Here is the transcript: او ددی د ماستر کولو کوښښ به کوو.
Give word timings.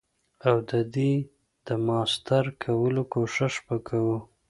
او 0.47 0.55
ددی 0.69 1.13
د 1.67 1.69
ماستر 1.87 2.43
کولو 2.63 3.01
کوښښ 3.13 3.53
به 3.65 3.77
کوو. 3.87 4.17